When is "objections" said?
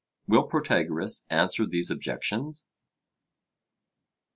1.91-2.65